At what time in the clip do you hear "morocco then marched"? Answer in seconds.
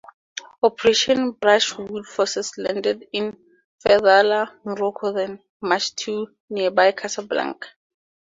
4.65-5.95